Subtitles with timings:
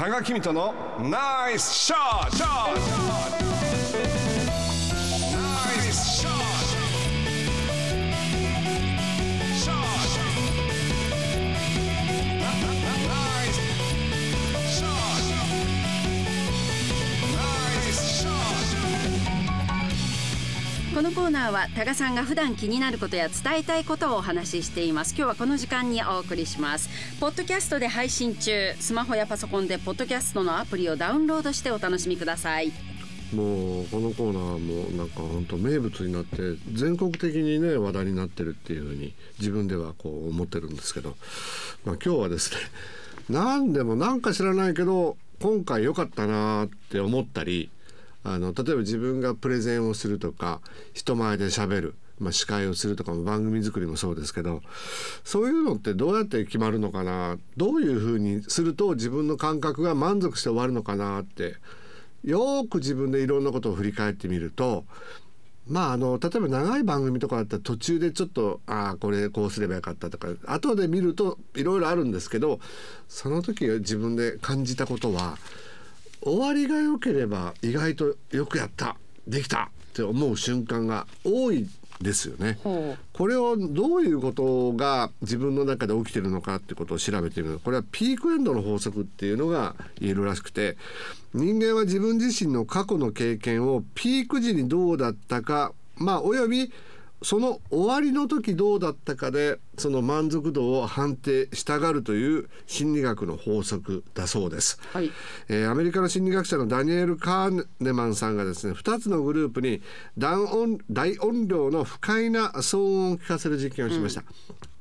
[0.00, 1.96] 多賀君とのナイスショ
[2.30, 3.49] ット
[21.00, 25.14] このコーナーは多賀さんが普段気になることや伝えたいことをお話ししています。
[25.16, 26.90] 今日はこの時間にお送りします。
[27.18, 28.74] ポッドキャストで配信中。
[28.78, 32.70] スマホやパソコンでポッドキャストのアプリをダウンロードしてお楽しみください。
[33.34, 36.36] もうこのコーナーもなんか本当名物になって
[36.74, 41.16] 全国的にね話題になってるっていうふうに自分ではこう思ってるんですけど、
[41.86, 42.60] まあ、今日はですね
[43.30, 47.70] 何でもなんか知らないけど今回良かったなって思ったり
[48.22, 50.60] あの例えば自分がプレゼンをするとか
[50.92, 54.60] 人前で喋るまあ、司会をするとかも番組作りもそうですけど
[55.24, 61.54] そういうのってどうやって決まるのかなどういうふうにすると自分の感覚が満足して終わるのかなって
[62.22, 64.84] よく自分でいろんなことを振り返ってみると
[65.66, 72.60] まああの例えば長い番組とかだったら途中でちょっとああこれこうすればよかったとか後で見るといろいろあるんですけど
[73.08, 75.38] その時自分で感じたことは
[76.22, 81.66] 終わりが良ければ意外とよくやったできたって思う瞬間が多い
[82.00, 82.58] ですよね。
[82.64, 90.78] ほこれをどういうことが自分の中で起きてるのかってことを調べてみるこれはピークエンドの法則っていうのが言えるらしくて
[91.34, 96.72] 人間は自分自身の過去の経験をピーク時にどうだったかまあおよび
[97.22, 104.80] その終わりの時どうだったかでその満足度を判定したがるという心理学の法則だそうです。
[104.92, 105.10] はい
[105.48, 109.82] えーアメリカの心理学者のダニエル・カーネマンさんがですね2つのグループに
[110.18, 114.24] 大音大音量の不快な騒音を聞かせる実験をしました。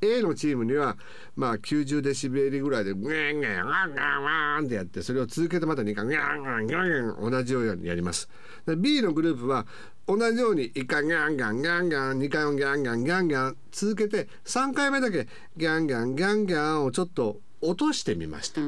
[0.00, 0.96] A のチームには、
[1.34, 8.28] まあ、90デシベルぐらいでグーングーンワンワンワンってやってそれを続けてまた2回グーングーングーングー同じようにやります。
[8.66, 9.66] で B のグループは
[10.06, 15.26] 同じように1回ギャンギャンギャンギャン2回もギャンギャンギャンギャン続けて3回目だけ
[15.56, 18.60] ギャンギャンギャンギャンをちょっと落としてみました。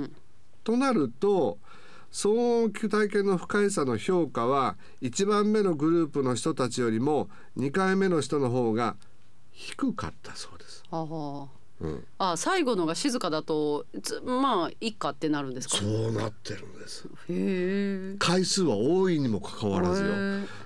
[0.65, 1.59] となると
[2.13, 8.97] 騒音体験の不快さの評価は1番目のグループの人たちよりも2回目の人の方が
[9.53, 10.83] 低かったそうです。
[10.91, 11.49] あは
[11.81, 15.79] うん、あ最後のが静かだとつまあいいかってなるんですか？
[15.79, 17.09] そうなってるんです。
[18.19, 20.11] 回数は多いにもかかわらずよ。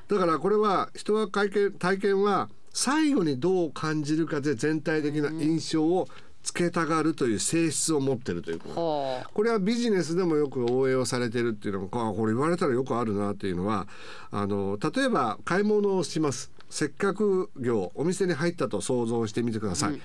[0.09, 6.09] だからこれは人は体験体験は最後にどう感じるかで全体的な印象を
[6.43, 9.15] つけたがるという性質を持ってるということ。
[9.15, 13.87] はあこれはビジネスでもよく応用されてるっていうのがあこれ言われたらよくあるなっていうのは
[14.33, 20.01] あの例えば買い物をします接客業お店に入ったと想像してみてください。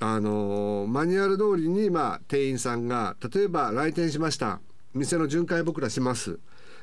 [0.00, 4.60] あのマニュアル通りに、まあ、店員さんが例えば来店しました。
[4.94, 6.38] 店の巡回僕らします。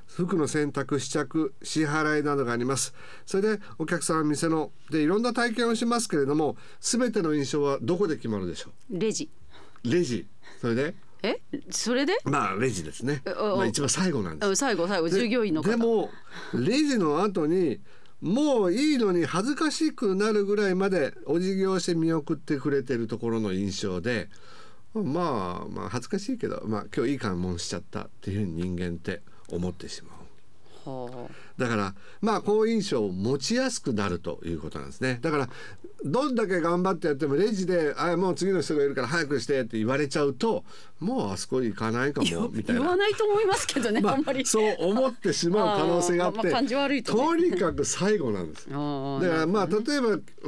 [0.05, 2.93] 服の選択試着支払いなどがあります。
[3.25, 9.29] それでお客さんは店のでいろんな体験をしますけれども全ての印象はどこで決まるでしょレジ。
[9.83, 10.27] うレジ。
[10.61, 10.93] それで？
[11.23, 11.39] え？
[11.71, 12.17] それで？
[12.25, 13.23] まあレジですね。
[13.25, 14.51] まあ一番最後なんです。
[14.51, 15.69] あ最後最後で従業員の方。
[15.69, 16.09] でも
[16.53, 17.79] レジの後に
[18.21, 24.29] もういいのに恥ずかしくなるぐらいまでお辞儀をして見送ってくれてるところの印象で、
[24.93, 30.11] まあまあ恥ずかしいけど、まあ今日いい買い物しちゃったっていうふうに人間って思ってしま
[30.87, 31.04] う。
[31.15, 35.19] はだからまあ好印象を持ちやすくなるということなんですね。
[35.21, 35.49] だから
[36.03, 40.63] どんだけ頑張ってやってもレジで「あもう次の人がいるから早くして」って言われちゃうと
[40.99, 42.81] もうあそこ行かないかもみたいな。
[42.81, 44.41] 言わないと思いますけどね、 まあんまり。
[44.41, 48.69] あ、そう思ってしまう可能性があって まあ感じ悪いとねとにかく最後なんです。
[48.69, 50.01] だからまあ例え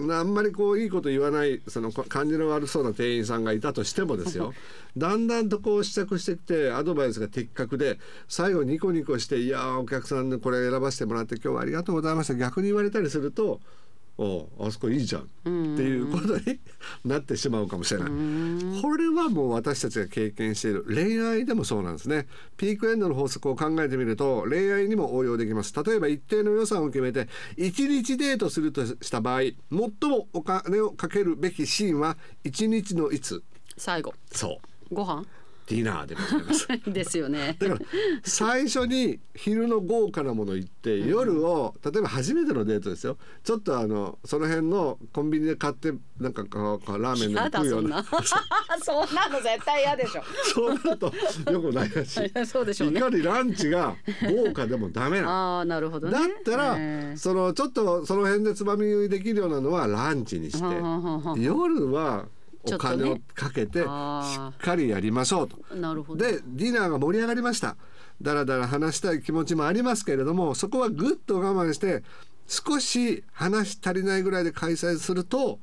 [0.07, 4.53] ばあんまりこういいこと言わないその感じの悪そうな店員さんがいたとしてもですよ。
[4.97, 13.59] だんだんとこう試着してきてアドバイスが的確で最後ニコニコして「いやーお客さんでこれ選ばせてもらって今日はありがとうございました」逆に言われたりすると
[14.19, 16.59] 「おうあそこいいじゃん」っていうことに
[17.05, 18.81] なってしまうかもしれない。
[18.81, 22.27] これはもう私たちが経験している恋愛でもそうなんですね。
[22.57, 25.73] ピークエンドの法則を考えてみると恋愛にも応用できます。
[25.83, 27.27] 例えば一定の予算を決めて
[27.57, 33.43] 1日デートするとした場合最もお金をかけるべきシーンは1日のいつ？
[33.77, 34.13] 最後。
[34.31, 34.59] そ
[34.91, 34.95] う。
[34.95, 35.25] ご飯？
[35.67, 36.67] ディナーでございます。
[36.87, 37.57] ですよね。
[37.59, 37.79] だから
[38.23, 43.17] 最初に昼の豪華なもの行って夜を例えば初めてのデートですよ。
[43.43, 48.01] ちょっとあのその辺のコンビニで買ってなんかラーメンでも食うようんな。
[48.81, 50.21] そんなの絶対嫌でしょ。
[50.53, 51.13] そうなると
[51.51, 52.31] よくないらしい。
[52.47, 52.99] そうでしょうね。
[52.99, 53.93] いかにランチが
[54.23, 56.17] 豪華でもダメなああなるほどの。
[56.17, 56.29] ね。
[56.29, 61.41] だったら、えーそのちょっとその辺でつまみ食いできるようなのはランチにして。
[61.41, 62.25] 夜は
[62.63, 65.75] お金をかけてしあっかりやりましょうと。
[65.75, 66.25] なるほど。
[66.25, 67.77] でディナーが盛り上がりました。
[68.21, 72.03] だらだら話したい気持ちもありますけれどもそこはぐっと我慢して
[72.47, 75.59] 少し話足りないぐらいで開催すると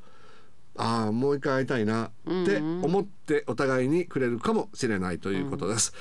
[0.76, 5.92] ああもう一回会いたいなって思ってお互いにくれるかもしれないということです。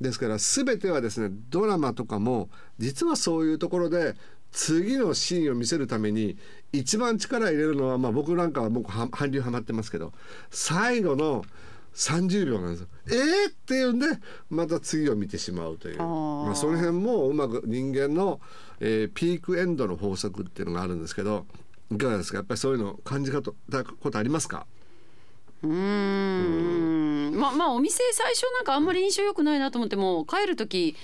[0.00, 2.48] ですから全てはですねドラマとかも
[2.78, 4.16] 実はそういうところで
[4.52, 6.36] 次のシーンを見せるために
[6.72, 10.12] 一番力入れるのは、まあ、僕なんかは僕は韓流ハマってますけど
[10.50, 11.44] 最後の
[11.94, 12.86] 30秒なんですよ。
[13.08, 14.06] えー、っていうんで
[14.48, 15.98] また次を見てしまうという。
[15.98, 18.40] まあ、その辺もうまく人間の、
[18.78, 21.46] えーピークエンドの法則っていうのがあるんですけど
[21.90, 22.38] いかがですか？
[22.38, 24.66] やっぱりそういうの感じたことありますか？
[25.62, 27.34] うーん。
[27.36, 30.94] まあまあお店最初なんかあんまり印象良くないなと思っても帰る時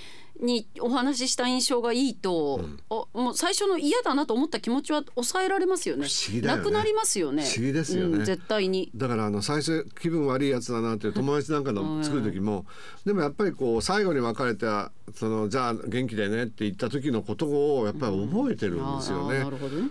[0.41, 6.07] にお話しした印象がいいと、あもう最初の嫌だなと思った気持ちは抑えられますよね。
[6.07, 6.47] よね。
[6.47, 7.43] なくなりますよね。
[7.43, 8.17] 不思議ですよね。
[8.17, 8.91] うん絶対に。
[8.95, 12.65] だからあの最初気分悪いやつだなっていう友達なんかの作る時も
[13.05, 17.45] でもやっぱりこう最後に別れたそのじゃあ元気でねって言った時のこと
[17.79, 19.39] をやっぱり覚えてるんですよね。
[19.39, 19.45] ね。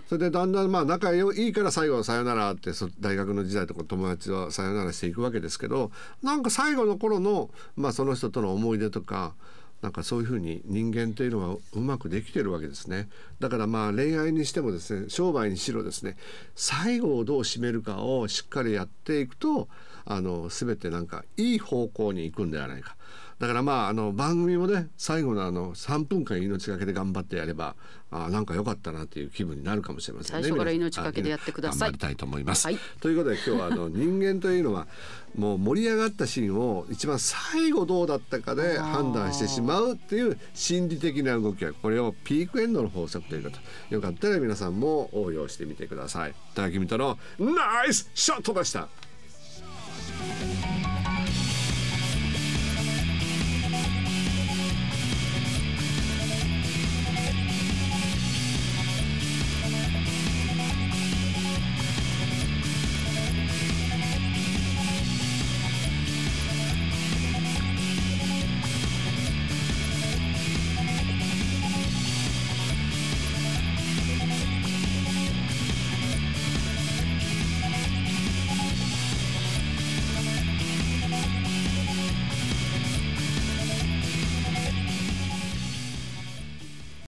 [0.07, 5.91] それでだんだんまあ仲いいから最後はさよならってそ大学の時代とか友達はさよならしていくわけですけど
[6.21, 9.33] なんか最後の頃のまあその人との思い出とか
[9.81, 13.09] なんかそういうふうに人間というのはうまくできてるわけですね。
[13.39, 16.17] だからまあ恋愛にしてもですね商売にしろですね
[16.55, 19.67] 最後をどう締めるかをしっかりやっていくと
[20.05, 22.95] あの全てなんかいい方向に行くんではないか。
[23.39, 27.75] だからまああの番組もね最後のあの3分間命がけで頑張ってやれば
[28.09, 30.43] あなんか良かったなっていう気分になるかもしれませんね。
[30.43, 31.79] 最初から皆命がけでやってください。
[31.79, 32.79] 頑張りたいと思います、はい。
[32.99, 34.87] ということで今日はあの人間というのは
[35.35, 43.59] もう盛り上がったシーンを一番最後どうだったかで判断してしまうっていう心理的な動きはこれをピークエンドの法則ということ。
[43.93, 46.33] よかったら皆さんも応用してみてください。
[46.55, 48.87] 高木美太のナイスショットでした.